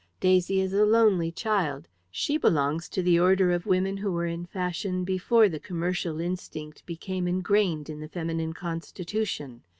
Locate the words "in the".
7.87-8.09